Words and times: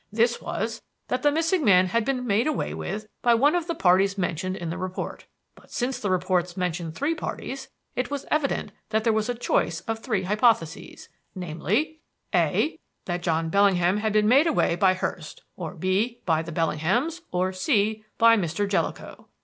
This 0.11 0.41
was 0.41 0.81
that 1.09 1.21
the 1.21 1.31
missing 1.31 1.63
man 1.63 1.85
had 1.85 2.03
been 2.05 2.25
made 2.25 2.47
away 2.47 2.73
with 2.73 3.05
by 3.21 3.35
one 3.35 3.53
of 3.53 3.67
the 3.67 3.75
parties 3.75 4.17
mentioned 4.17 4.55
in 4.57 4.71
the 4.71 4.77
report. 4.79 5.27
But, 5.53 5.69
since 5.69 5.99
the 5.99 6.09
reports 6.09 6.57
mentioned 6.57 6.95
three 6.95 7.13
parties, 7.13 7.69
it 7.95 8.09
was 8.09 8.25
evident 8.31 8.71
that 8.89 9.03
there 9.03 9.13
was 9.13 9.29
a 9.29 9.35
choice 9.35 9.81
of 9.81 9.99
three 9.99 10.23
hypotheses, 10.23 11.07
namely: 11.35 11.99
"(a) 12.33 12.79
That 13.05 13.21
John 13.21 13.49
Bellingham 13.49 13.97
had 13.97 14.11
been 14.11 14.27
made 14.27 14.47
away 14.47 14.71
with 14.71 14.79
by 14.79 14.95
Hurst; 14.95 15.43
or 15.55 15.75
(b) 15.75 16.21
by 16.25 16.41
the 16.41 16.51
Bellinghams; 16.51 17.21
or 17.29 17.53
(c) 17.53 18.03
by 18.17 18.35
Mr. 18.35 18.67
Jellicoe. 18.67 19.27